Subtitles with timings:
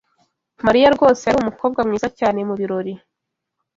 [0.65, 2.93] Mariya rwose yari umukobwa mwiza cyane mubirori.